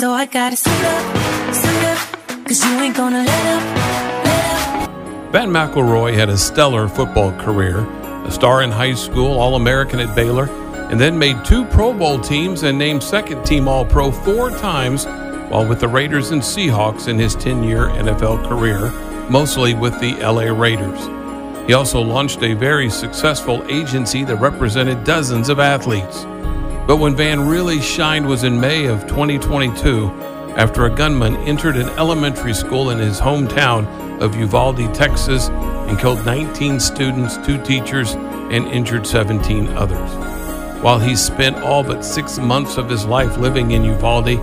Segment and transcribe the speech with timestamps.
[0.00, 5.32] So I gotta suit up, suit up, cause you ain't gonna let up, let up.
[5.32, 7.78] Vann McElroy had a stellar football career,
[8.26, 10.50] a star in high school, All American at Baylor,
[10.90, 15.06] and then made two Pro Bowl teams and named second team All Pro four times
[15.48, 18.90] while with the Raiders and Seahawks in his 10 year NFL career,
[19.30, 21.06] mostly with the LA Raiders.
[21.66, 26.26] He also launched a very successful agency that represented dozens of athletes.
[26.86, 30.06] But when Vann really shined was in May of 2022
[30.56, 36.24] after a gunman entered an elementary school in his hometown of Uvalde, Texas, and killed
[36.24, 40.10] 19 students, two teachers, and injured 17 others.
[40.80, 44.38] While he spent all but six months of his life living in Uvalde,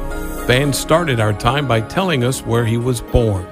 [0.46, 3.46] Vann started our time by telling us where he was born.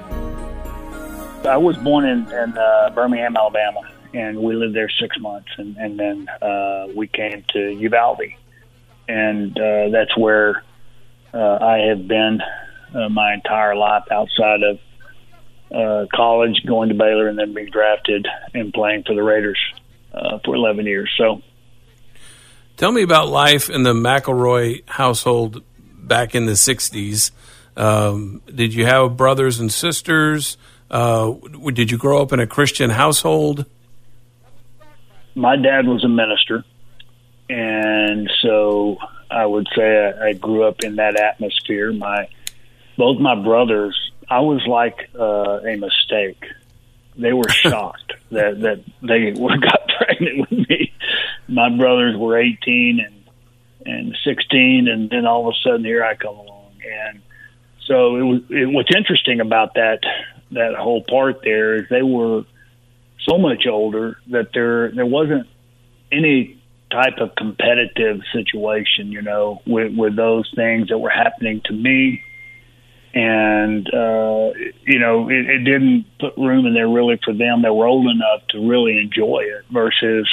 [1.46, 3.80] I was born in, in uh, Birmingham, Alabama,
[4.12, 8.20] and we lived there six months, and, and then uh, we came to Uvalde,
[9.08, 10.62] and uh, that's where
[11.34, 12.40] uh, I have been
[12.94, 14.78] uh, my entire life outside of
[15.74, 19.58] uh, college, going to Baylor, and then being drafted and playing for the Raiders
[20.12, 21.10] uh, for 11 years.
[21.16, 21.42] So,
[22.76, 27.30] tell me about life in the McElroy household back in the 60s.
[27.76, 30.58] Um, did you have brothers and sisters?
[30.90, 31.32] Uh,
[31.72, 33.64] did you grow up in a Christian household?
[35.34, 36.64] My dad was a minister,
[37.52, 38.96] and so
[39.30, 41.92] I would say I, I grew up in that atmosphere.
[41.92, 42.28] My
[42.96, 46.44] both my brothers, I was like uh, a mistake.
[47.16, 50.92] They were shocked that that they were, got pregnant with me.
[51.48, 53.18] My brothers were 18 and
[53.84, 57.20] and 16, and then all of a sudden here I come along, and
[57.86, 58.40] so it was.
[58.48, 60.00] It, what's interesting about that
[60.52, 62.44] that whole part there is they were
[63.28, 65.48] so much older that there there wasn't
[66.12, 66.61] any
[66.92, 72.22] type of competitive situation, you know, with with those things that were happening to me.
[73.14, 74.52] And uh,
[74.86, 77.62] you know, it, it didn't put room in there really for them.
[77.62, 80.28] They were old enough to really enjoy it versus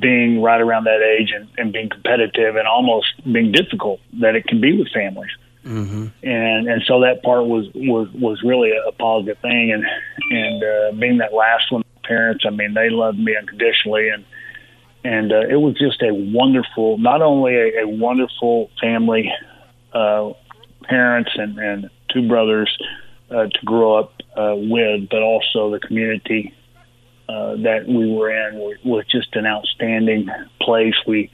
[0.00, 4.46] being right around that age and, and being competitive and almost being difficult that it
[4.46, 5.30] can be with families.
[5.64, 6.06] Mm-hmm.
[6.24, 9.72] And and so that part was was was really a, positive thing.
[9.72, 9.84] And
[10.30, 14.24] and uh, being that last one, parents, I mean, they loved me unconditionally, and
[15.04, 19.32] and uh, it was just a wonderful, not only a, a wonderful family,
[19.92, 20.32] uh,
[20.84, 22.76] parents and and two brothers
[23.30, 26.54] uh, to grow up uh, with, but also the community
[27.28, 30.28] uh, that we were in was just an outstanding
[30.60, 30.94] place.
[31.06, 31.30] We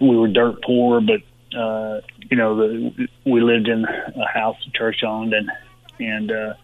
[0.00, 1.22] we were dirt poor, but
[1.56, 2.00] uh,
[2.30, 5.50] you know the, we lived in a house the church owned, and
[5.98, 6.54] and uh,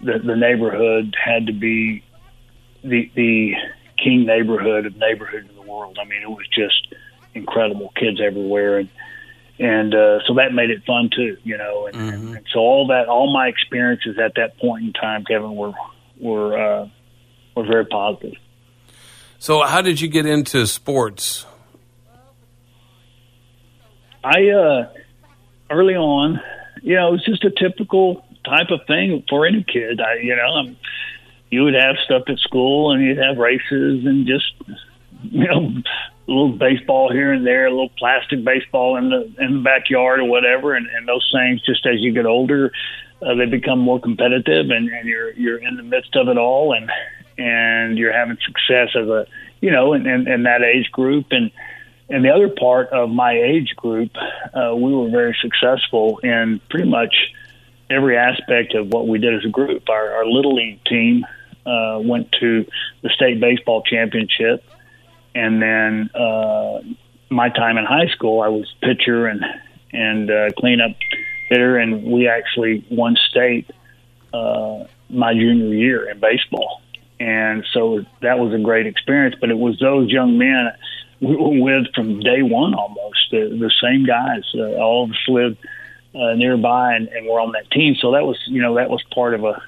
[0.00, 2.04] the the neighborhood had to be
[2.82, 3.54] the the
[4.02, 5.98] king neighborhood of neighborhood in the world.
[6.00, 6.94] I mean, it was just
[7.34, 8.88] incredible, kids everywhere, and
[9.58, 11.86] and uh, so that made it fun too, you know.
[11.86, 12.34] And, mm-hmm.
[12.36, 15.72] and so all that, all my experiences at that point in time, Kevin, were
[16.18, 16.88] were uh,
[17.56, 18.34] were very positive.
[19.38, 21.46] So, how did you get into sports?
[24.24, 24.92] I uh,
[25.68, 26.40] early on,
[26.82, 30.00] you know, it was just a typical type of thing for any kid.
[30.00, 30.76] I, you know, I'm,
[31.52, 34.54] you would have stuff at school, and you'd have races, and just
[35.24, 35.70] you know,
[36.26, 40.20] a little baseball here and there, a little plastic baseball in the in the backyard
[40.20, 41.60] or whatever, and, and those things.
[41.60, 42.72] Just as you get older,
[43.20, 46.72] uh, they become more competitive, and, and you're you're in the midst of it all,
[46.72, 46.90] and
[47.36, 49.26] and you're having success as a
[49.60, 51.26] you know in, in, in that age group.
[51.32, 51.50] And
[52.08, 54.10] and the other part of my age group
[54.54, 57.14] uh, we were very successful in pretty much
[57.90, 59.90] every aspect of what we did as a group.
[59.90, 61.26] Our, our little league team
[61.66, 62.66] uh, went to
[63.02, 64.64] the state baseball championship
[65.34, 66.80] and then uh,
[67.30, 69.44] my time in high school I was pitcher and
[69.92, 70.92] and uh, cleanup
[71.48, 73.70] hitter and we actually won state
[74.32, 76.82] uh, my junior year in baseball
[77.22, 79.36] and so that was a great experience.
[79.40, 80.72] But it was those young men
[81.20, 84.42] we were with from day one almost, the, the same guys.
[84.54, 85.58] Uh, all of us lived
[86.16, 87.94] uh, nearby and, and were on that team.
[87.94, 89.62] So that was, you know, that was part of a,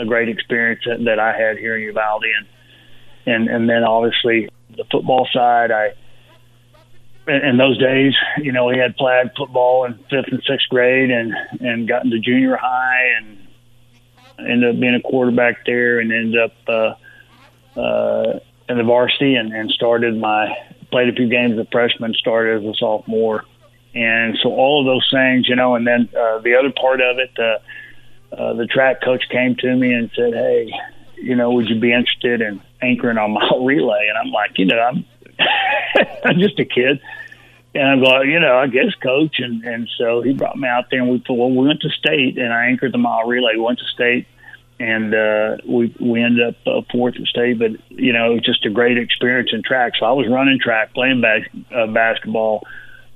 [0.00, 2.24] a great experience that, I had here in Uvalde.
[2.24, 2.46] And,
[3.26, 5.92] and, and then obviously the football side, I,
[7.26, 11.32] in those days, you know, we had flag football in fifth and sixth grade and,
[11.60, 13.38] and got into junior high and
[14.38, 19.52] ended up being a quarterback there and ended up uh, uh, in the varsity and,
[19.52, 20.48] and started my
[20.90, 23.44] played a few games as a freshman, started as a sophomore,
[23.94, 25.74] and so all of those things, you know.
[25.74, 27.58] And then uh, the other part of it, uh,
[28.36, 30.72] uh, the track coach came to me and said, "Hey,
[31.16, 34.66] you know, would you be interested in anchoring on mile relay?" And I'm like, you
[34.66, 35.04] know, I'm
[36.24, 37.00] I'm just a kid.
[37.74, 40.86] and I'm going, you know, I guess coach, and and so he brought me out
[40.90, 43.54] there, and we well, we went to state, and I anchored the mile relay.
[43.54, 44.26] We went to state,
[44.78, 47.58] and uh, we we ended up uh, fourth at state.
[47.58, 49.94] But you know, it was just a great experience in track.
[49.98, 52.66] So I was running track, playing bas- uh, basketball,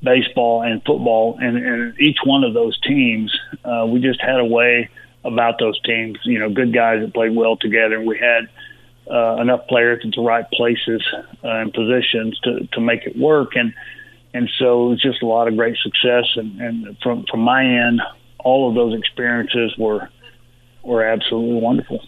[0.02, 4.44] baseball, and football, and, and each one of those teams, uh, we just had a
[4.44, 4.90] way
[5.24, 6.18] about those teams.
[6.24, 8.48] You know, good guys that played well together, and we had
[9.10, 11.02] uh, enough players at the right places
[11.42, 13.56] uh, and positions to to make it work.
[13.56, 13.74] And
[14.32, 16.24] and so it was just a lot of great success.
[16.36, 18.00] And, and from from my end,
[18.38, 20.08] all of those experiences were
[20.82, 22.02] were absolutely wonderful.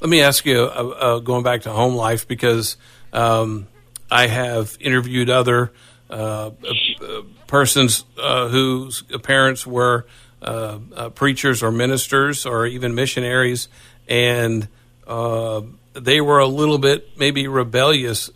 [0.00, 2.76] Let me ask you, uh, uh, going back to home life, because
[3.12, 3.66] um,
[4.10, 5.72] I have interviewed other
[6.10, 10.06] uh, uh persons whose parents were
[10.42, 13.68] uh, preachers or ministers or even missionaries,
[14.08, 14.68] and
[15.06, 18.30] they were a little bit maybe rebellious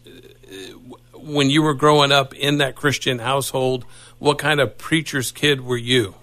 [1.23, 3.85] when you were growing up in that Christian household,
[4.19, 6.14] what kind of preacher's kid were you?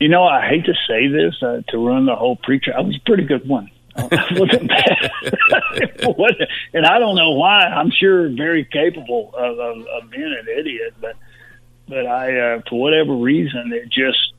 [0.00, 2.72] You know, I hate to say this uh, to ruin the whole preacher.
[2.76, 3.70] I was a pretty good one.
[6.74, 7.62] And I don't know why.
[7.62, 11.16] I'm sure very capable of, of, of being an idiot, but
[11.88, 14.32] but I, uh, for whatever reason, it just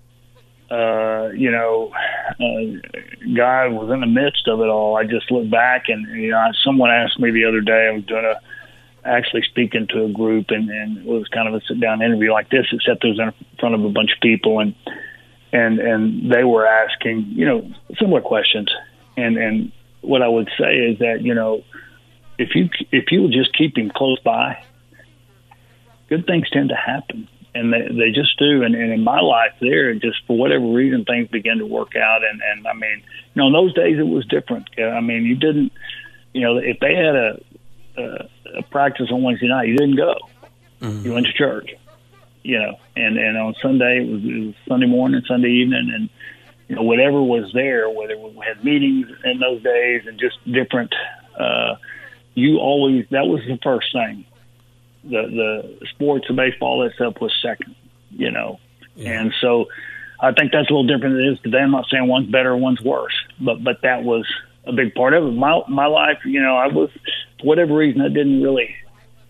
[0.72, 1.92] uh, you know,
[2.40, 4.96] uh, God was in the midst of it all.
[4.96, 8.04] I just look back and, you know, someone asked me the other day, I was
[8.04, 8.40] doing a,
[9.04, 12.32] actually speaking to a group, and, and it was kind of a sit down interview
[12.32, 14.76] like this, except it was in front of a bunch of people, and
[15.52, 18.70] and and they were asking, you know, similar questions,
[19.18, 19.72] and and
[20.02, 21.64] what I would say is that you know,
[22.38, 24.64] if you if you would just keep him close by,
[26.10, 27.28] good things tend to happen.
[27.56, 31.04] And they, they just do, and, and in my life, there just for whatever reason,
[31.04, 32.22] things began to work out.
[32.24, 33.02] And and I mean,
[33.34, 34.70] you know, in those days it was different.
[34.80, 35.72] I mean, you didn't,
[36.34, 37.42] you know, if they had a
[37.98, 40.16] uh, a practice on Wednesday night, you didn't go.
[40.82, 41.06] Mm-hmm.
[41.06, 41.72] You went to church,
[42.44, 46.10] you know, and and on Sunday it was, it was Sunday morning, Sunday evening, and
[46.68, 50.94] you know whatever was there, whether we had meetings in those days and just different.
[51.38, 51.76] Uh,
[52.36, 54.26] you always that was the first thing.
[55.04, 57.76] The the sports, the baseball, that stuff was second,
[58.12, 58.60] you know,
[58.96, 59.22] yeah.
[59.22, 59.68] and so
[60.20, 61.60] I think that's a little different than it is today.
[61.60, 64.26] I'm not saying one's better, one's worse, but but that was
[64.66, 65.32] a big part of it.
[65.32, 66.90] My my life, you know, I was
[67.40, 68.76] for whatever reason I didn't really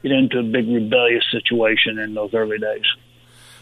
[0.02, 2.86] get into a big rebellious situation in those early days.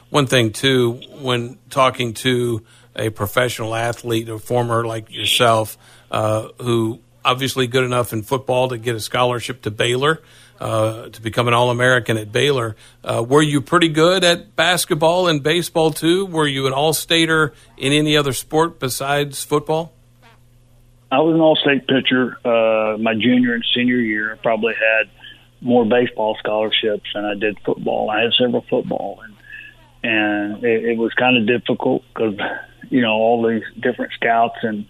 [0.09, 2.63] One thing too, when talking to
[2.95, 5.77] a professional athlete, a former like yourself,
[6.09, 10.21] uh, who obviously good enough in football to get a scholarship to Baylor,
[10.59, 12.75] uh, to become an All American at Baylor.
[13.03, 16.25] Uh, were you pretty good at basketball and baseball too?
[16.25, 19.93] Were you an All Stater in any other sport besides football?
[21.11, 24.33] I was an all-state pitcher uh, my junior and senior year.
[24.33, 25.09] I probably had
[25.61, 28.09] more baseball scholarships than I did football.
[28.09, 29.33] I had several football, and
[30.03, 32.37] and it, it was kind of difficult because
[32.89, 34.85] you know all these different scouts and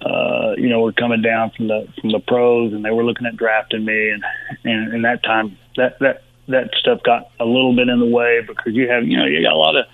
[0.00, 3.26] uh, you know were coming down from the from the pros, and they were looking
[3.26, 4.22] at drafting me, and
[4.64, 8.40] and in that time that that that stuff got a little bit in the way
[8.46, 9.86] because you have you know you got a lot of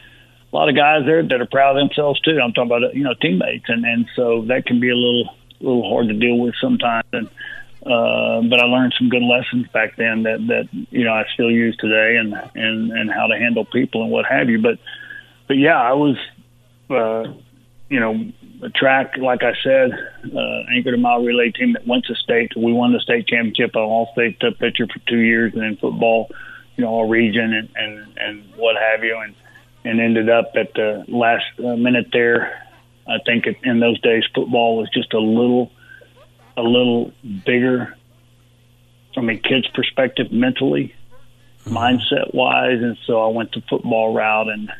[0.53, 2.39] a lot of guys there that are proud of themselves too.
[2.43, 5.89] I'm talking about you know teammates, and and so that can be a little little
[5.89, 7.09] hard to deal with sometimes.
[7.13, 7.27] And
[7.87, 11.51] uh, but I learned some good lessons back then that that you know I still
[11.51, 14.61] use today, and and and how to handle people and what have you.
[14.61, 14.79] But
[15.49, 16.17] but yeah, I was
[16.89, 17.33] uh,
[17.89, 18.33] you know
[18.65, 19.93] a track like I said,
[20.35, 22.57] uh, anchored a mile relay team that went to state.
[22.57, 26.31] We won the state championship, all state pitcher for two years, and then football,
[26.77, 29.35] you know, all region and and and what have you, and
[29.85, 32.61] and ended up at the last uh, minute there.
[33.07, 35.71] I think in those days football was just a little,
[36.57, 37.13] a little
[37.45, 37.95] bigger
[39.13, 40.95] from a kid's perspective mentally,
[41.67, 44.73] mindset wise, and so I went the football route and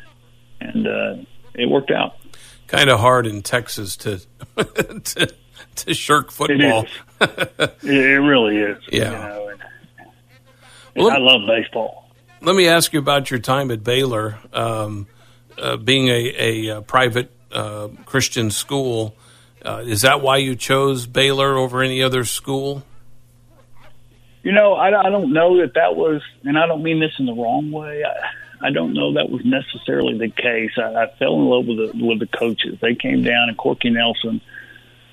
[0.59, 1.15] and uh,
[1.53, 2.17] it worked out.
[2.75, 4.19] Kind of hard in Texas to
[4.57, 5.33] to,
[5.75, 6.85] to shirk football.
[7.21, 8.77] It, it really is.
[8.91, 9.03] Yeah.
[9.03, 9.61] You know, and,
[10.95, 12.05] and well, I love baseball
[12.45, 15.07] let me ask you about your time at Baylor, um,
[15.57, 19.15] uh, being a, a, a private uh, Christian school.
[19.65, 22.83] Uh, is that why you chose Baylor over any other school?
[24.43, 27.25] You know, I, I don't know that that was, and I don't mean this in
[27.25, 28.03] the wrong way.
[28.03, 28.29] I,
[28.61, 30.71] I don't know that was necessarily the case.
[30.77, 32.77] I, I fell in love with the with the coaches.
[32.81, 34.41] They came down, and Corky Nelson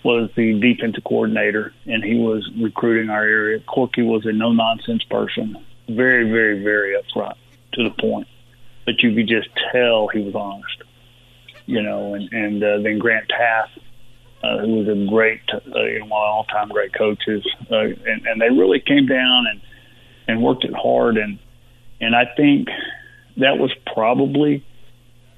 [0.02, 3.60] was the defensive coordinator, and he was recruiting our area.
[3.60, 5.56] Corky was a no nonsense person
[5.88, 7.34] very, very, very upfront
[7.74, 8.28] to the point.
[8.84, 10.82] But you could just tell he was honest,
[11.66, 12.14] you know.
[12.14, 13.68] And and uh, then Grant Teaff,
[14.42, 18.26] uh, who was a great, uh, you know, one of all-time great coaches, uh, and,
[18.26, 19.60] and they really came down and
[20.26, 21.38] and worked it hard and
[22.00, 22.68] and I think
[23.36, 24.64] that was probably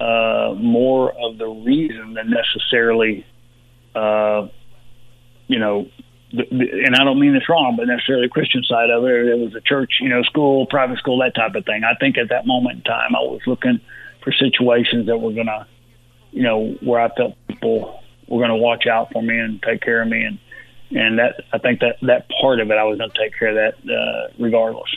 [0.00, 3.26] uh, more of the reason than necessarily,
[3.94, 4.48] uh,
[5.46, 5.86] you know,
[6.32, 9.26] the, the, and I don't mean this wrong, but necessarily the Christian side of it.
[9.28, 11.82] It was a church, you know, school, private school, that type of thing.
[11.84, 13.80] I think at that moment in time, I was looking
[14.22, 15.66] for situations that were going to,
[16.32, 19.82] you know, where I felt people were going to watch out for me and take
[19.82, 20.38] care of me, and
[20.90, 23.48] and that I think that that part of it, I was going to take care
[23.48, 24.90] of that uh, regardless.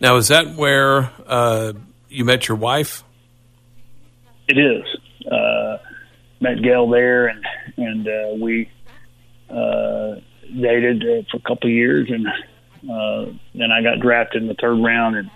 [0.00, 1.72] Now, is that where uh,
[2.08, 3.02] you met your wife?
[4.46, 5.30] It is.
[5.30, 5.78] Uh,
[6.40, 7.44] met Gail there, and
[7.76, 8.70] and uh, we
[9.50, 10.14] uh,
[10.44, 12.26] dated uh, for a couple of years, and
[12.90, 15.30] uh, then I got drafted in the third round, and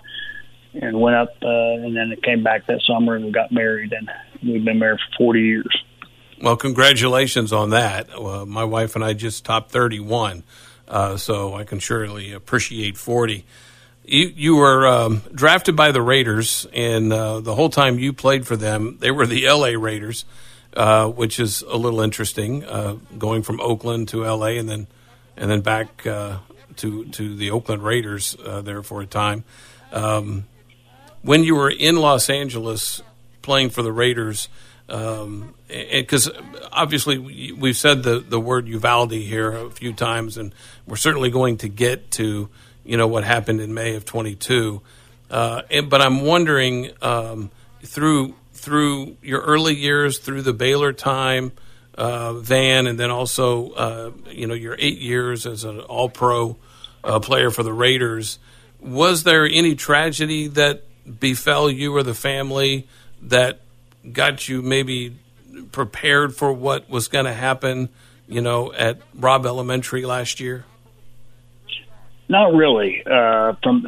[0.73, 3.93] and went up, uh, and then it came back that summer, and we got married,
[3.93, 4.09] and
[4.41, 5.83] we've been married for forty years.
[6.41, 8.09] Well, congratulations on that.
[8.13, 10.43] Uh, my wife and I just topped 31,
[10.89, 13.45] uh, so I can surely appreciate 40.
[14.05, 18.45] You, you were um, drafted by the Raiders, and uh, the whole time you played
[18.45, 20.25] for them, they were the LA Raiders,
[20.75, 24.87] uh, which is a little interesting, uh, going from Oakland to LA and then
[25.37, 26.37] and then back uh,
[26.77, 29.45] to to the Oakland Raiders there for a time.
[29.93, 30.45] Um,
[31.21, 33.01] when you were in Los Angeles
[33.41, 34.49] playing for the Raiders,
[34.87, 37.17] because um, obviously
[37.53, 40.53] we've said the, the word Uvalde here a few times, and
[40.85, 42.49] we're certainly going to get to
[42.85, 44.81] you know what happened in May of 22.
[45.29, 47.49] Uh, and, but I'm wondering um,
[47.81, 51.51] through through your early years, through the Baylor time,
[51.97, 56.57] uh, Vann, and then also uh, you know your eight years as an All Pro
[57.03, 58.39] uh, player for the Raiders.
[58.79, 60.83] Was there any tragedy that
[61.19, 62.87] befell you or the family
[63.21, 63.59] that
[64.11, 65.15] got you maybe
[65.71, 67.89] prepared for what was going to happen,
[68.27, 70.65] you know, at Robb Elementary last year?
[72.29, 73.03] Not really.
[73.05, 73.85] Uh, from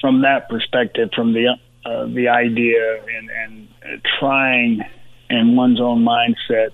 [0.00, 4.82] from that perspective, from the uh, the idea and, and trying
[5.30, 6.72] in one's own mindset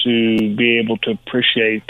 [0.00, 1.84] to be able to appreciate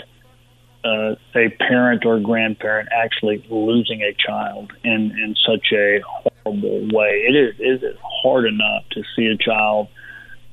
[0.84, 7.24] uh, a parent or grandparent actually losing a child in, in such a horrible way.
[7.28, 9.88] It is, it is hard enough to see a child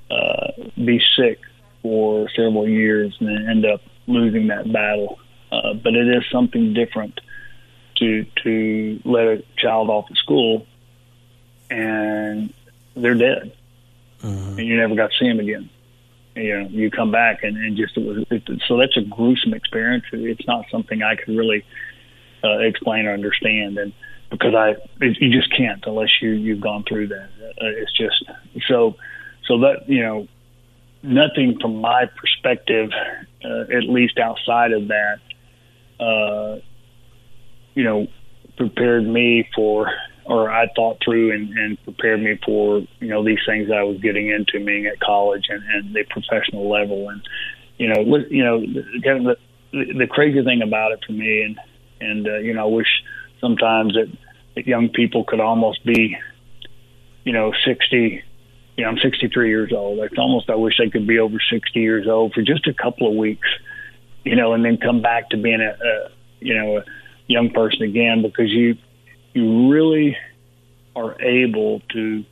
[0.10, 1.40] uh, be sick
[1.82, 5.20] for several years and then end up losing that battle.
[5.52, 7.20] Uh, but it is something different
[7.98, 10.66] to to let a child off of school
[11.70, 12.54] and
[12.96, 13.56] they're dead,
[14.22, 14.60] mm-hmm.
[14.60, 15.70] and you never got to see them again.
[16.36, 19.54] You know, you come back and, and just it was it, so that's a gruesome
[19.54, 20.04] experience.
[20.12, 21.66] It's not something I could really
[22.44, 23.94] uh, explain or understand, and
[24.30, 27.30] because I it, you just can't unless you you've gone through that.
[27.42, 28.24] Uh, it's just
[28.68, 28.96] so
[29.46, 30.28] so that you know
[31.04, 32.92] nothing from my perspective,
[33.44, 35.20] uh, at least outside of that,
[36.00, 36.60] uh,
[37.76, 38.08] you know,
[38.58, 39.92] prepared me for,
[40.26, 44.00] or I thought through and, and prepared me for, you know, these things I was
[44.00, 47.22] getting into, being at college and, and the professional level, and
[47.78, 48.62] you know, you know,
[49.04, 49.38] kind of
[49.72, 51.60] the, the crazy thing about it for me, and
[52.00, 52.88] and uh, you know, I wish
[53.40, 54.12] sometimes that,
[54.56, 56.18] that young people could almost be,
[57.26, 58.24] you know, sixty
[58.78, 60.00] you know, I'm 63 years old.
[60.00, 63.08] It's almost I wish I could be over 60 years old for just a couple
[63.08, 63.48] of weeks,
[64.26, 66.84] you know, and then come back to being a, a you know a
[67.28, 68.78] young person again because you
[69.34, 70.18] you really
[70.96, 72.24] are able to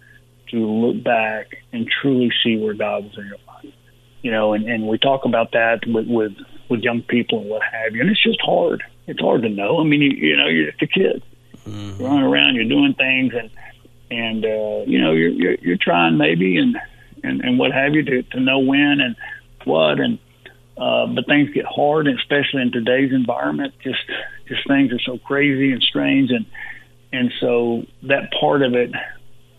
[0.49, 3.73] to look back and truly see where God was in your life,
[4.21, 6.33] you know, and and we talk about that with with
[6.69, 8.83] with young people and what have you, and it's just hard.
[9.05, 9.79] It's hard to know.
[9.79, 11.23] I mean, you you know, you're just a kid,
[11.67, 12.03] mm-hmm.
[12.03, 13.49] running around, you're doing things and
[14.11, 16.77] and uh, you know you're, you're you're trying maybe and
[17.23, 19.15] and and what have you to to know when and
[19.65, 20.19] what and
[20.77, 23.73] uh, but things get hard, and especially in today's environment.
[23.83, 23.99] Just
[24.47, 26.45] just things are so crazy and strange, and
[27.11, 28.91] and so that part of it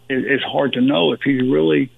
[0.08, 1.90] is, is hard to know if he's really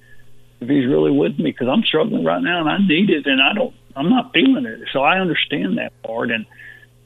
[0.60, 3.40] if he's really with me because I'm struggling right now and I need it and
[3.42, 4.80] I don't I'm not feeling it.
[4.92, 6.46] So I understand that part and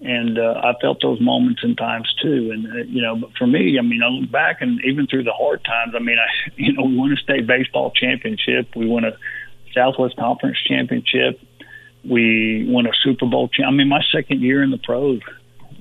[0.02, 2.50] and uh, I felt those moments and times too.
[2.52, 5.24] And uh, you know, but for me, I mean, I look back and even through
[5.24, 8.86] the hard times, I mean, I you know, we won a state baseball championship, we
[8.86, 9.12] won a
[9.74, 11.40] Southwest Conference championship,
[12.08, 13.48] we won a Super Bowl.
[13.48, 15.20] Cha- I mean, my second year in the pros,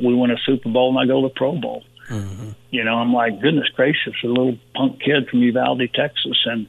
[0.04, 1.84] we won a Super Bowl and I go to the Pro Bowl.
[2.10, 2.50] Mm-hmm.
[2.72, 6.68] You know, I'm like, goodness gracious, a little punk kid from Uvalde, Texas, and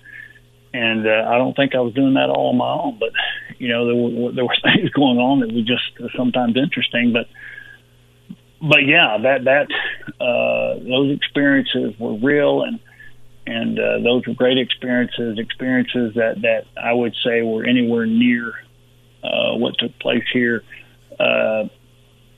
[0.73, 3.11] and uh, I don't think I was doing that all on my own, but
[3.59, 7.27] you know there were there were things going on that were just sometimes interesting, but
[8.61, 9.67] but yeah, that that
[10.21, 12.79] uh, those experiences were real and
[13.47, 18.53] and uh, those were great experiences, experiences that that I would say were anywhere near
[19.25, 20.63] uh, what took place here.
[21.19, 21.65] Uh,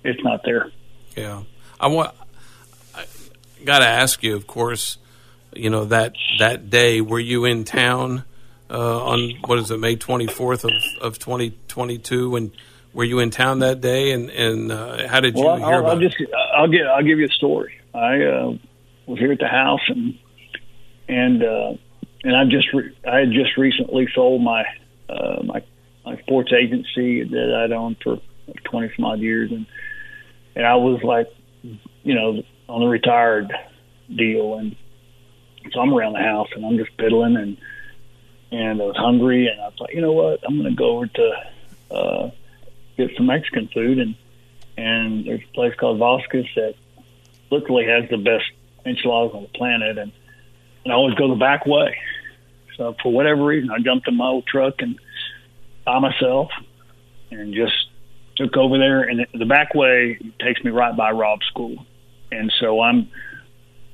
[0.05, 0.71] it's not there.
[1.17, 1.43] Yeah,
[1.81, 2.15] I want
[2.95, 3.05] I
[3.65, 4.99] got to ask you, of course,
[5.55, 7.01] you know that that day.
[7.01, 8.25] Were you in town
[8.71, 12.37] uh, on what is it, May twenty fourth of of twenty twenty two?
[12.37, 12.51] And
[12.93, 14.13] were you in town that day?
[14.13, 16.09] And and uh, how did you well, hear I'll, about I'll it?
[16.11, 16.17] just
[16.55, 17.75] I'll get I'll give you a story.
[17.95, 18.53] I uh,
[19.07, 20.19] was here at the house and
[21.09, 21.75] and uh,
[22.25, 24.65] and I just re- I had just recently sold my
[25.09, 25.63] uh, my
[26.05, 29.67] my sports agency that I'd owned for like twenty some odd years and
[30.55, 31.29] and I was like
[32.03, 33.53] you know on the retired
[34.15, 34.59] deal.
[34.59, 34.77] And
[35.73, 37.57] so I'm around the house and I'm just piddling and
[38.51, 40.41] and I was hungry and I thought you know what?
[40.47, 41.33] I'm going to go over to
[41.91, 42.31] uh,
[42.97, 43.99] get some Mexican food.
[43.99, 44.15] And
[44.77, 46.75] and there's a place called Vasquez that
[47.51, 48.45] literally has the best
[48.87, 49.99] enchiladas on the planet.
[49.99, 50.13] And
[50.85, 51.97] and I always go the back way.
[52.77, 54.99] So for whatever reason I jumped in my old truck and
[55.85, 56.51] by myself
[57.31, 57.89] and just
[58.43, 61.87] took over there and the back way takes me right by Robb's school.
[62.31, 63.09] And so I'm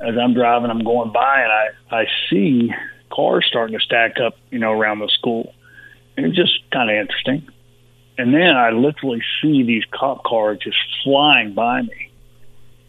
[0.00, 2.70] as I'm driving I'm going by and I I see
[3.10, 5.54] cars starting to stack up, you know, around the school.
[6.16, 7.48] And it's just kind of interesting.
[8.16, 12.10] And then I literally see these cop cars just flying by me.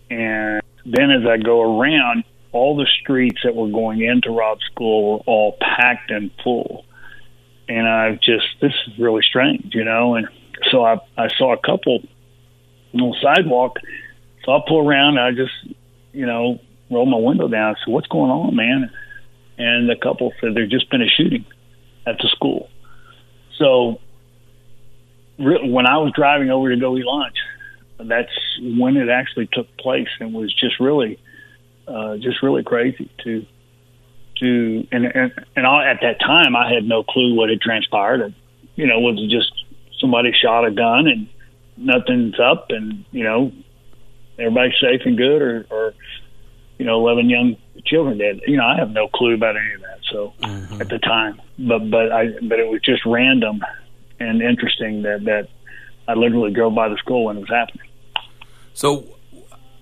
[0.10, 5.12] And then as I go around, all the streets that were going into Robb's school
[5.12, 6.86] were all packed and full.
[7.68, 10.16] And I just, this is really strange, you know?
[10.16, 10.28] And
[10.72, 12.02] so I, I saw a couple
[12.94, 13.78] on the sidewalk.
[14.46, 15.54] So I pull around and I just,
[16.14, 17.76] you know, roll my window down.
[17.76, 18.92] I said, what's going on, man?
[19.58, 21.46] And the couple said there's just been a shooting
[22.08, 22.70] at the school.
[23.58, 24.00] So
[25.38, 27.36] when I was driving over to go eat lunch,
[28.00, 31.20] that's when it actually took place, and was just really,
[31.88, 33.46] uh, just really crazy to,
[34.40, 38.22] to, and and and I, at that time I had no clue what had transpired.
[38.22, 38.34] And,
[38.78, 39.52] you know, was it just
[40.00, 41.30] somebody shot a gun and
[41.78, 43.52] nothing's up, and you know,
[44.38, 45.94] everybody's safe and good, or, or
[46.78, 48.42] you know, eleven young children dead.
[48.48, 50.00] You know, I have no clue about any of that.
[50.12, 50.34] So
[50.80, 53.62] at the time, but but I but it was just random
[54.20, 55.48] and interesting that that
[56.08, 57.88] I literally drove by the school when it was happening.
[58.74, 59.06] So,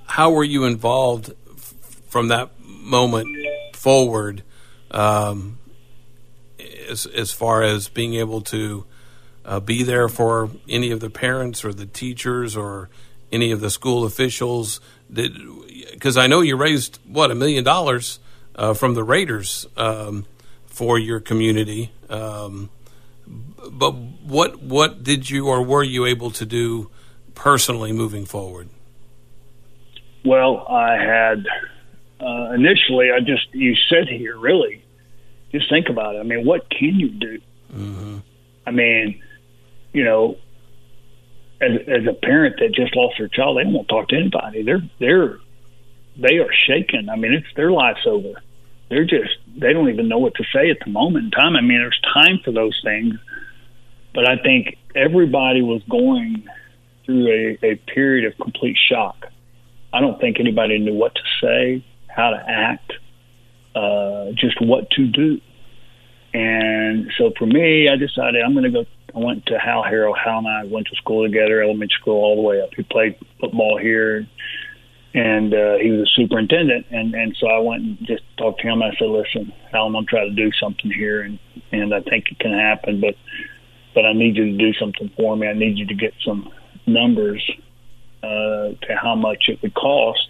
[0.06, 1.74] how were you involved f-
[2.10, 3.28] from that moment
[3.74, 4.44] forward,
[4.92, 5.60] um,
[6.90, 8.86] as as far as being able to
[9.48, 12.90] uh, be there for any of the parents or the teachers or
[13.32, 14.82] any of the school officials?
[15.12, 18.20] Because I know you raised what a million dollars
[18.56, 20.26] uh, from the Raiders um,
[20.66, 21.92] for your community.
[22.10, 22.70] Um,
[23.72, 26.90] but what what did you or were you able to do
[27.36, 28.70] personally moving forward?
[30.24, 31.46] Well, I had
[32.20, 33.12] uh, initially.
[33.12, 34.84] I just you sit here really,
[35.52, 36.20] just think about it.
[36.20, 37.42] I mean, what can you do?
[37.74, 38.18] Mm-hmm.
[38.66, 39.22] I mean,
[39.98, 40.38] you know,
[41.60, 44.62] as as a parent that just lost their child, they won't talk to anybody.
[44.62, 45.40] They're they're
[46.16, 47.10] they are shaken.
[47.10, 48.34] I mean, it's their life's over.
[48.90, 51.56] They're just they don't even know what to say at the moment in time.
[51.56, 53.16] I mean, there's time for those things,
[54.14, 56.48] but I think everybody was going
[57.04, 59.26] through a, a period of complete shock.
[59.92, 62.94] I don't think anybody knew what to say, how to act,
[63.74, 65.42] uh, just what to do.
[66.36, 68.86] And so for me, I decided I'm going to go.
[69.16, 70.18] I went to Hal Harrell.
[70.18, 72.70] Hal and I went to school together, elementary school all the way up.
[72.76, 74.28] He played football here,
[75.14, 76.88] and uh, he was a superintendent.
[76.92, 78.84] And and so I went and just talked to him.
[78.84, 81.40] I said, "Listen, Hal, I'm to try to do something here, and
[81.72, 83.16] and I think it can happen, but
[83.94, 85.48] but I need you to do something for me.
[85.48, 86.52] I need you to get some
[86.86, 87.44] numbers
[88.24, 90.30] uh, to how much it would cost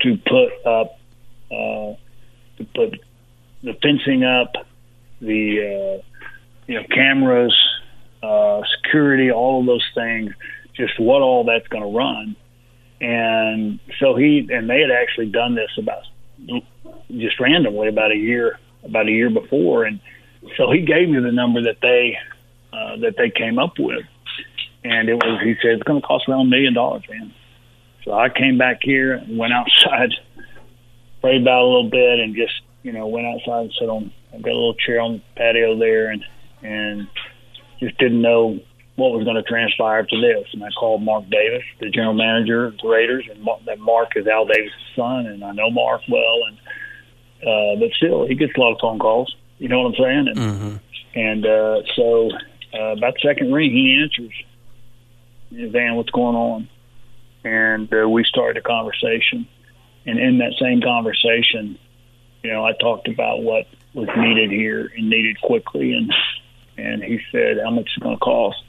[0.00, 0.98] to put up
[1.50, 1.94] uh,
[2.58, 3.00] to put
[3.62, 4.52] the fencing up,
[5.20, 6.02] the uh,
[6.66, 7.56] you know cameras,
[8.22, 10.32] uh, security, all of those things.
[10.74, 12.34] Just what all that's going to run,
[13.00, 16.02] and so he and they had actually done this about
[17.10, 20.00] just randomly about a year about a year before, and
[20.56, 22.16] so he gave me the number that they
[22.72, 24.04] uh, that they came up with,
[24.84, 27.34] and it was he said it's going to cost around a million dollars, man.
[28.04, 30.10] So I came back here and went outside,
[31.20, 34.12] prayed about a little bit, and just you know went outside and sat on.
[34.34, 36.24] I've got a little chair on the patio there, and
[36.62, 37.08] and
[37.82, 38.60] just didn't know
[38.96, 40.46] what was going to transpire after this.
[40.52, 44.12] And I called Mark Davis, the general manager of the Raiders, and Mark, that Mark
[44.16, 46.58] is Al Davis' son, and I know Mark well, and
[47.42, 49.34] uh, but still he gets a lot of phone calls.
[49.58, 50.28] You know what I'm saying?
[50.28, 50.76] And Mm-hmm.
[51.18, 52.30] and uh, so
[52.74, 54.32] uh, about the second ring, he answers,
[55.72, 56.68] Vann, what's going on?
[57.44, 59.48] And uh, we started a conversation.
[60.06, 61.78] And in that same conversation,
[62.42, 65.92] you know, I talked about what was needed here and needed quickly.
[65.92, 66.12] And
[66.82, 68.62] and he said, how much is it going to cost?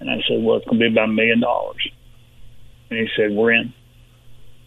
[0.00, 1.90] And I said, well, it's going to be about a million dollars.
[2.90, 3.72] And he said, we're in.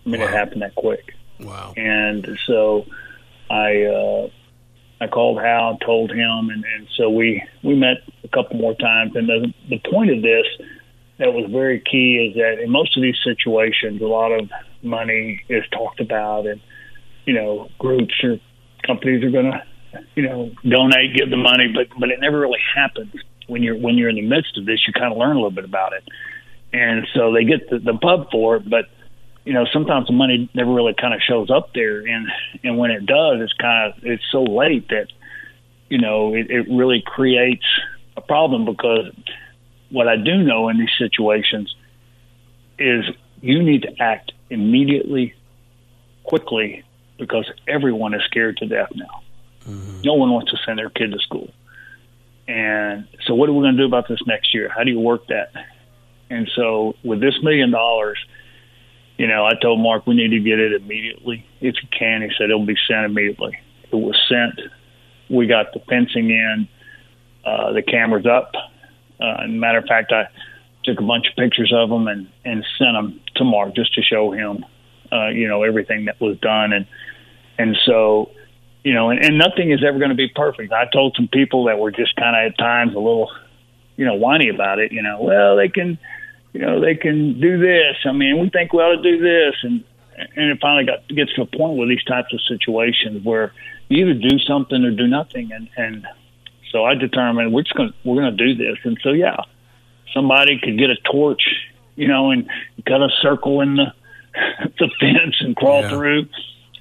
[0.06, 1.14] I mean, it happened that quick.
[1.40, 1.74] Wow.
[1.78, 2.86] And so
[3.50, 4.30] I uh,
[5.02, 9.16] I called Hal, told him, and, and so we we met a couple more times.
[9.16, 10.46] And the the point of this
[11.20, 14.50] that was very key is that in most of these situations, a lot of
[14.82, 16.60] money is talked about, and
[17.26, 18.40] you know, groups or
[18.86, 19.64] companies are going to
[20.16, 23.14] you know donate, give the money, but but it never really happens
[23.48, 24.80] when you're when you're in the midst of this.
[24.88, 26.04] You kind of learn a little bit about it,
[26.74, 28.86] and so they get the, the pub for it, but
[29.46, 32.28] you know, sometimes the money never really kind of shows up there, and
[32.64, 35.08] and when it does, it's kind of it's so late that
[35.90, 37.66] you know it, it really creates
[38.16, 39.12] a problem because
[39.90, 41.74] what I do know in these situations
[42.78, 43.06] is
[43.42, 45.34] you need to act immediately,
[46.24, 46.84] quickly,
[47.18, 49.24] because everyone is scared to death now.
[49.68, 50.02] Mm-hmm.
[50.04, 51.50] No one wants to send their kid to school.
[52.48, 54.70] And so, what are we going to do about this next year?
[54.76, 55.52] How do you work that?
[56.30, 58.18] And so, with this million dollars,
[59.18, 62.22] you know, I told Mark we need to get it immediately if you can.
[62.22, 63.60] He said it'll be sent immediately.
[63.92, 64.60] It was sent.
[65.30, 66.68] We got the fencing in,
[67.46, 68.54] uh, the cameras up.
[69.20, 70.30] Uh, matter of fact, I
[70.84, 74.02] took a bunch of pictures of them and and sent them to Mark just to
[74.02, 74.66] show him,
[75.12, 76.88] uh, you know, everything that was done and
[77.60, 78.32] and so,
[78.84, 80.72] you know, and, and nothing is ever going to be perfect.
[80.72, 83.32] I told some people that were just kind of at times a little,
[83.98, 84.92] you know, whiny about it.
[84.92, 86.00] You know, well they can
[86.54, 87.96] you know, they can do this.
[88.06, 89.84] I mean, we think we ought to do this, and
[90.36, 93.54] and it finally got gets to a point with these types of situations where
[93.88, 96.08] you either do something or do nothing, and and
[96.72, 99.38] so I determined we're just going we're going to do this, and so yeah,
[100.14, 101.44] somebody could get a torch,
[101.96, 102.50] you know, and
[102.86, 103.94] cut a circle in the
[104.80, 105.90] the fence and crawl yeah.
[105.90, 106.28] through.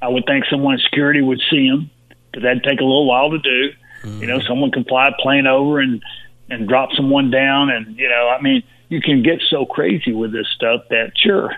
[0.00, 1.90] I would think someone in security would see them
[2.30, 3.70] because that'd take a little while to do.
[4.02, 4.20] Mm-hmm.
[4.20, 6.02] You know, someone can fly a plane over and
[6.50, 10.32] and drop someone down, and you know, I mean you can get so crazy with
[10.32, 11.54] this stuff that sure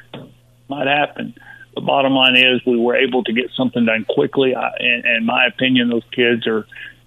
[0.68, 1.34] might happen.
[1.74, 4.54] The bottom line is we were able to get something done quickly.
[4.54, 6.66] I, in, in my opinion, those kids are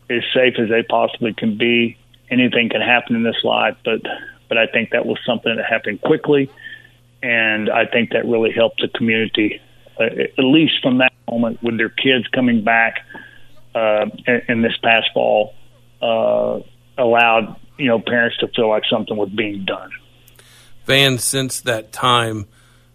[0.09, 1.97] as safe as they possibly can be.
[2.29, 4.01] Anything can happen in this life, but
[4.47, 6.49] but I think that was something that happened quickly,
[7.21, 9.61] and I think that really helped the community,
[9.99, 13.05] uh, at least from that moment with their kids coming back
[13.75, 14.05] uh,
[14.47, 15.53] in, this past fall,
[16.01, 16.59] uh,
[16.97, 19.89] allowed you know parents to feel like something was being done
[20.85, 22.47] fans since that time,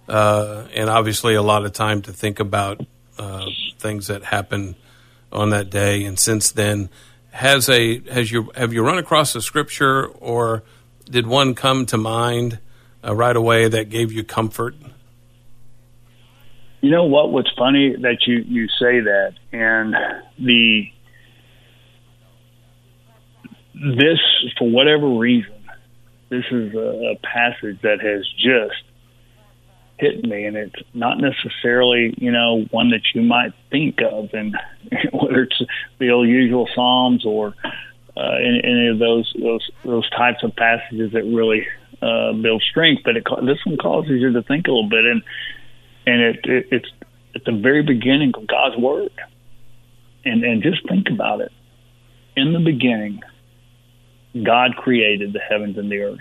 [0.08, 2.84] uh, and obviously a lot of time to think about
[3.18, 3.46] uh,
[3.78, 4.74] things that happened
[5.32, 6.04] on that day.
[6.04, 6.88] And since then,
[7.30, 10.62] has a has you have you run across a scripture or
[11.10, 12.58] did one come to mind
[13.04, 14.74] uh, right away that gave you comfort?
[16.80, 17.32] You know what?
[17.32, 19.94] What's funny that you you say that, and
[20.38, 20.84] the
[23.74, 24.18] this
[24.58, 25.54] for whatever reason
[26.30, 28.82] this is a, a passage that has just
[29.98, 34.56] hit me, and it's not necessarily you know one that you might think of, and
[35.12, 35.62] whether it's
[35.98, 37.54] the old usual Psalms or
[38.16, 41.66] uh, any, any of those those those types of passages that really
[42.02, 43.02] uh, build strength.
[43.04, 45.22] But it, this one causes you to think a little bit, and
[46.08, 46.88] and it, it it's
[47.34, 49.12] at the very beginning of God's word,
[50.24, 51.52] and and just think about it.
[52.34, 53.20] In the beginning,
[54.34, 56.18] God created the heavens and the earth.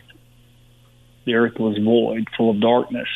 [1.26, 3.08] The earth was void, full of darkness,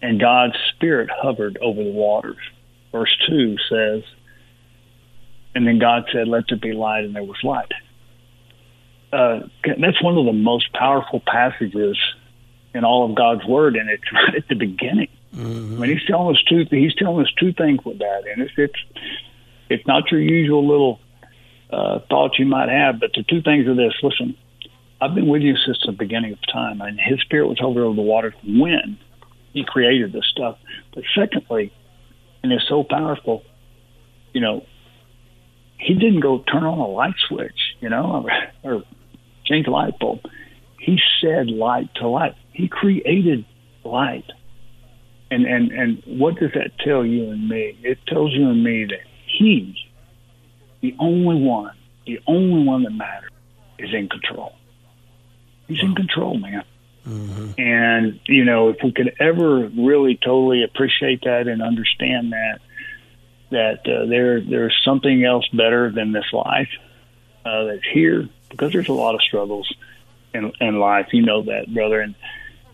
[0.00, 2.36] and God's Spirit hovered over the waters.
[2.92, 4.02] Verse 2 says,
[5.54, 7.72] And then God said, Let there be light, and there was light.
[9.12, 11.98] Uh, that's one of the most powerful passages
[12.74, 15.08] in all of God's Word, and it's right at the beginning.
[15.34, 15.76] Mm-hmm.
[15.76, 16.66] I mean, He's telling us two.
[16.70, 19.08] He's telling us two things with that, and it's it's
[19.70, 21.00] it's not your usual little
[21.70, 23.00] uh, thoughts you might have.
[23.00, 24.36] But the two things are this: listen,
[25.00, 28.02] I've been with you since the beginning of time, and His Spirit was over the
[28.02, 28.98] waters when
[29.52, 30.58] He created this stuff.
[30.94, 31.72] But secondly,
[32.42, 33.42] and it's so powerful,
[34.32, 34.66] you know,
[35.78, 38.24] He didn't go turn on a light switch, you know,
[38.64, 38.82] or, or
[39.44, 40.20] change a light bulb.
[40.84, 42.34] He said light to light.
[42.52, 43.44] He created
[43.84, 44.30] light.
[45.30, 47.78] And, and and what does that tell you and me?
[47.82, 49.76] It tells you and me that He
[50.80, 51.74] the only one,
[52.06, 53.30] the only one that matters
[53.78, 54.52] is in control.
[55.66, 56.62] He's in control, man.
[57.08, 57.60] Mm-hmm.
[57.60, 62.60] And, you know, if we could ever really totally appreciate that and understand that,
[63.50, 66.68] that uh, there there's something else better than this life
[67.46, 69.72] uh, that's here, because there's a lot of struggles
[70.34, 71.08] in, in life.
[71.12, 72.00] You know that, brother.
[72.00, 72.14] And,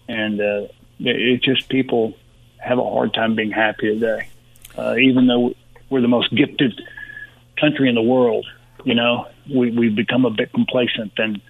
[0.08, 2.14] and uh, it's just people
[2.58, 4.28] have a hard time being happy today.
[4.76, 5.54] Uh, even though
[5.90, 6.80] we're the most gifted
[7.60, 8.46] country in the world.
[8.84, 11.42] You know, we we've become a bit complacent and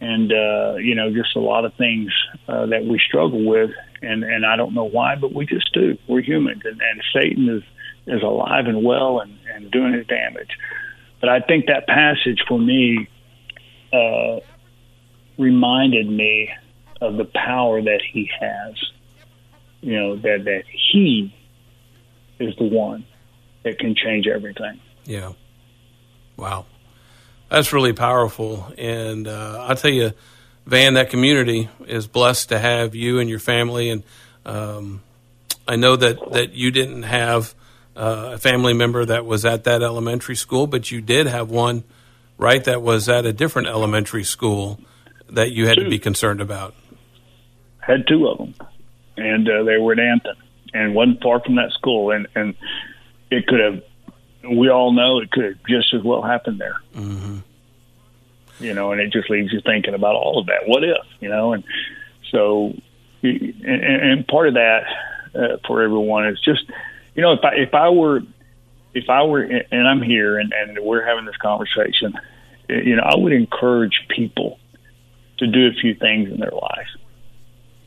[0.00, 2.12] and uh, you know just a lot of things
[2.48, 3.70] uh, that we struggle with,
[4.02, 5.96] and and I don't know why, but we just do.
[6.08, 7.62] We're humans, and, and Satan is
[8.06, 10.50] is alive and well and, and doing his damage.
[11.20, 13.08] But I think that passage for me
[13.92, 14.40] uh,
[15.38, 16.50] reminded me
[17.00, 18.74] of the power that he has.
[19.80, 21.34] You know that that he
[22.38, 23.04] is the one
[23.62, 24.80] that can change everything.
[25.04, 25.32] Yeah.
[26.36, 26.66] Wow.
[27.48, 28.72] That's really powerful.
[28.76, 30.12] And uh, I'll tell you,
[30.66, 33.90] Vann, that community is blessed to have you and your family.
[33.90, 34.02] And
[34.44, 35.02] um,
[35.66, 37.54] I know that, that you didn't have
[37.96, 41.84] uh, a family member that was at that elementary school, but you did have one,
[42.36, 44.80] right, that was at a different elementary school
[45.30, 45.84] that you had Two.
[45.84, 46.74] to be concerned about.
[47.78, 48.54] Had two of them,
[49.16, 50.34] and uh, they were at Anthon,
[50.74, 52.54] and wasn't far from that school, and and
[53.30, 53.82] it could have.
[54.48, 56.76] We all know it could have just as well happened there.
[56.94, 57.38] Mm-hmm.
[58.60, 60.66] You know, and it just leaves you thinking about all of that.
[60.66, 61.04] What if?
[61.20, 61.64] You know, and
[62.30, 62.74] so,
[63.22, 64.84] and, and part of that
[65.34, 66.62] uh, for everyone is just,
[67.14, 68.20] you know, if I if I were
[68.94, 72.14] if I were and I'm here and, and we're having this conversation,
[72.68, 74.58] you know, I would encourage people
[75.38, 76.88] to do a few things in their life.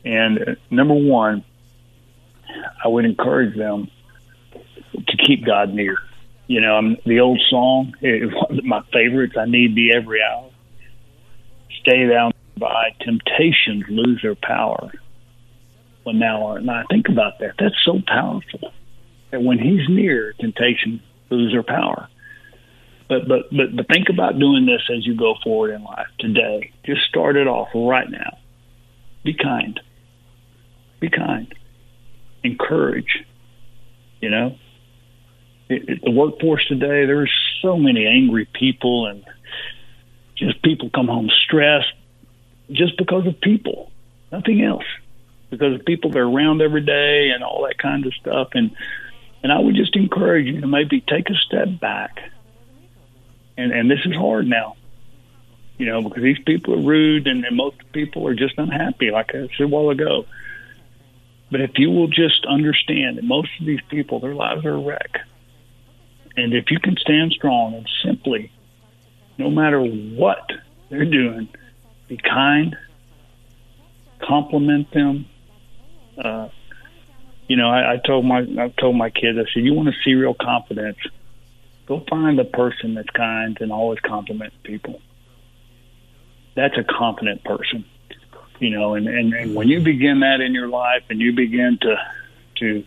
[0.04, 1.44] And uh, number one,
[2.84, 3.90] I would encourage them
[4.92, 5.98] to keep God near.
[6.46, 9.34] You know, I'm, the old song is one of my favorites.
[9.38, 10.50] I need thee every hour.
[11.80, 14.92] Stay thou by temptations lose their power
[16.02, 16.86] when thou art not.
[16.90, 17.54] Think about that.
[17.58, 18.72] That's so powerful.
[19.30, 22.08] That when He's near, temptation lose their power.
[23.10, 26.70] But but but but think about doing this as you go forward in life today.
[26.86, 28.38] Just start it off right now.
[29.24, 29.80] Be kind.
[31.00, 31.52] Be kind.
[32.44, 33.18] Encourage.
[34.20, 34.56] You know,
[35.68, 37.04] it, it, the workforce today.
[37.04, 39.24] There's so many angry people, and
[40.36, 41.92] just people come home stressed
[42.70, 43.90] just because of people,
[44.30, 44.84] nothing else.
[45.50, 48.50] Because of people they're around every day and all that kind of stuff.
[48.52, 48.70] And
[49.42, 52.20] and I would just encourage you to maybe take a step back.
[53.60, 54.76] And and this is hard now,
[55.76, 59.34] you know, because these people are rude and, and most people are just unhappy, like
[59.34, 60.24] I said a while ago.
[61.50, 64.78] But if you will just understand that most of these people, their lives are a
[64.78, 65.18] wreck.
[66.36, 68.50] And if you can stand strong and simply,
[69.36, 70.48] no matter what
[70.88, 71.48] they're doing,
[72.08, 72.76] be kind,
[74.20, 75.26] compliment them.
[76.16, 76.48] Uh,
[77.46, 79.94] you know, I, I told my I told my kids, I said, you want to
[80.04, 80.98] see real confidence,
[81.90, 85.00] go find a person that's kind and always compliment people.
[86.54, 87.84] That's a confident person
[88.60, 91.78] you know and, and and when you begin that in your life and you begin
[91.80, 91.96] to
[92.56, 92.84] to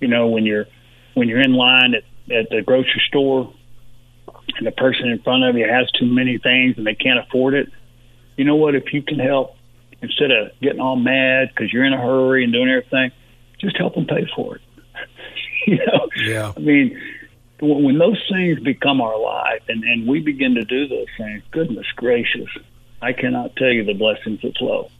[0.00, 0.66] you know when you're
[1.14, 3.52] when you're in line at at the grocery store
[4.58, 7.54] and the person in front of you has too many things and they can't afford
[7.54, 7.72] it
[8.36, 9.56] you know what if you can help
[10.02, 13.10] instead of getting all mad because you're in a hurry and doing everything
[13.58, 14.62] just help them pay for it
[15.66, 16.52] you know Yeah.
[16.54, 17.00] i mean
[17.60, 21.86] when those things become our life and and we begin to do those things goodness
[21.96, 22.48] gracious
[23.02, 24.90] i cannot tell you the blessings that flow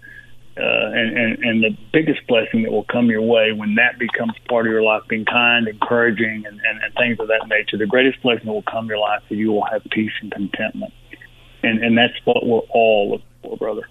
[0.59, 4.33] uh, and, and, and the biggest blessing that will come your way when that becomes
[4.49, 7.87] part of your life, being kind, encouraging, and, and, and things of that nature, the
[7.87, 10.93] greatest blessing that will come your life is you will have peace and contentment.
[11.63, 13.89] And, and that's what we're all looking for, brother.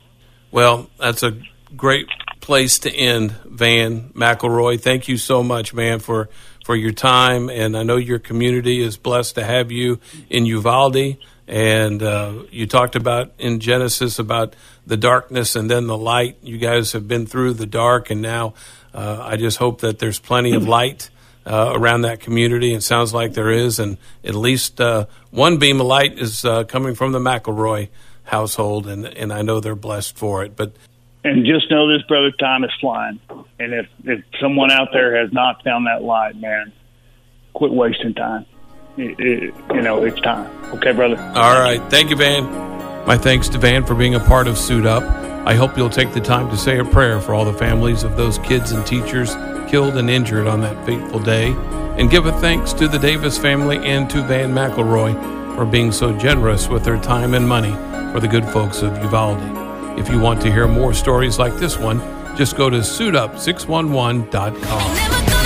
[0.52, 1.40] Well, that's a
[1.78, 2.10] great
[2.42, 4.82] place to end, Vann McElroy.
[4.82, 6.28] Thank you so much, man, for,
[6.68, 7.50] for your time.
[7.50, 11.16] And I know your community is blessed to have you in Uvalde.
[11.48, 14.54] And uh, you talked about in Genesis about
[14.86, 16.40] the darkness and then the light.
[16.42, 18.54] You guys have been through the dark, and now
[18.94, 21.10] uh, I just hope that there's plenty of light
[21.46, 22.74] uh, around that community.
[22.74, 26.66] It sounds like there is, and at least uh, one beam of light is uh,
[26.66, 27.88] coming from the McElroy
[28.24, 30.58] household, and, and I know they're blessed for it.
[30.58, 30.74] But
[31.24, 33.20] And just know this, brother, time is flying.
[33.60, 36.72] And if, if someone out there has not found that light, man,
[37.54, 38.46] quit wasting time.
[38.98, 40.50] It, it, you know, it's time.
[40.76, 41.18] Okay, brother?
[41.36, 41.82] All right.
[41.90, 42.46] Thank you, Vann.
[43.06, 45.04] My thanks to Vann for being a part of Suit Up.
[45.48, 48.18] I hope you'll take the time to say a prayer for all the families of
[48.18, 49.34] those kids and teachers
[49.70, 51.52] killed and injured on that fateful day,
[51.98, 55.14] and give a thanks to the Davis family and to Vann McElroy
[55.56, 57.72] for being so generous with their time and money
[58.12, 59.67] for the good folks of Uvalde.
[59.98, 62.00] If you want to hear more stories like this one,
[62.38, 65.37] just go to suitup611.com.